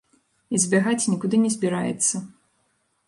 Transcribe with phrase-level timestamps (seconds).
[0.53, 2.15] І збягаць нікуды не збіраецца.